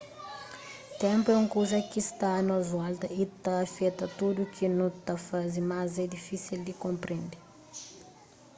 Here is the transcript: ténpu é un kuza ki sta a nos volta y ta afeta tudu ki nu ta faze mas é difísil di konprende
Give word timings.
ténpu 1.01 1.27
é 1.31 1.37
un 1.43 1.47
kuza 1.55 1.79
ki 1.91 2.01
sta 2.11 2.29
a 2.37 2.45
nos 2.49 2.65
volta 2.77 3.05
y 3.23 3.23
ta 3.43 3.53
afeta 3.65 4.05
tudu 4.17 4.41
ki 4.55 4.65
nu 4.77 4.87
ta 5.05 5.15
faze 5.27 5.59
mas 5.71 5.91
é 6.03 6.05
difísil 6.15 6.59
di 6.63 6.73
konprende 6.83 7.37